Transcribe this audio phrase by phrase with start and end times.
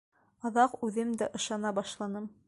[0.49, 2.29] Аҙаҡ үҙем дә ышана башланым.